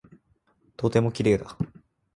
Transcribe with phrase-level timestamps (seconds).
[0.77, 1.55] とても綺麗だ。